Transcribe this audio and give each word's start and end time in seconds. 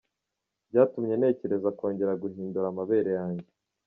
byatumye 0.69 1.13
ntekereza 1.19 1.69
kongera 1.77 2.19
guhindura 2.21 2.65
amabere 2.69 3.11
yanjye. 3.19 3.47